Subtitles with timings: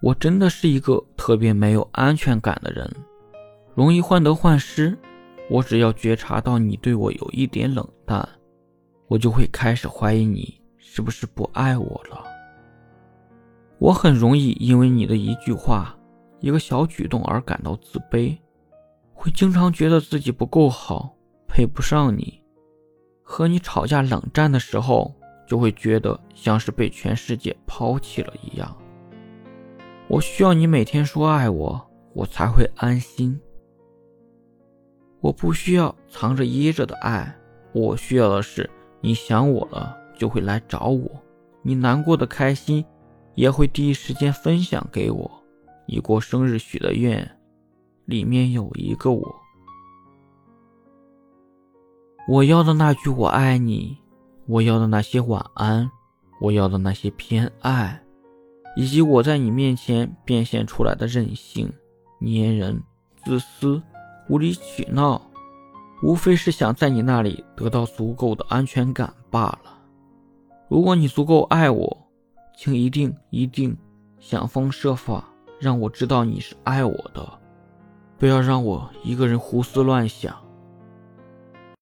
[0.00, 2.90] 我真的是一个特别没有安全感的人，
[3.74, 4.96] 容易患得患失。
[5.50, 8.26] 我只要觉察到你对我有一点冷淡，
[9.08, 12.24] 我就会开始怀疑你是不是不爱我了。
[13.78, 15.96] 我很容易因为你的一句话、
[16.38, 18.38] 一个小举动而感到自卑，
[19.12, 21.14] 会经常觉得自己不够好，
[21.48, 22.40] 配不上你。
[23.22, 25.14] 和你吵架冷战的时候，
[25.46, 28.76] 就会觉得像是被全世界抛弃了一样。
[30.10, 33.40] 我需要你每天说爱我，我才会安心。
[35.20, 37.32] 我不需要藏着掖着的爱，
[37.72, 38.68] 我需要的是
[39.00, 41.08] 你想我了就会来找我，
[41.62, 42.84] 你难过的开心
[43.36, 45.30] 也会第一时间分享给我。
[45.86, 47.38] 你过生日许的愿，
[48.04, 49.36] 里面有一个我。
[52.28, 53.96] 我要的那句我爱你，
[54.48, 55.88] 我要的那些晚安，
[56.40, 58.02] 我要的那些偏爱。
[58.76, 61.72] 以及我在你面前变现出来的任性、
[62.20, 62.82] 粘人、
[63.24, 63.82] 自私、
[64.28, 65.20] 无理取闹，
[66.02, 69.78] 无非是想在你那里得到足够的安全感罢了。
[70.68, 72.06] 如果你足够爱我，
[72.56, 73.76] 请一定一定
[74.18, 75.24] 想方设法
[75.58, 77.28] 让我知道你是爱我的，
[78.18, 80.34] 不要让我一个人胡思乱想。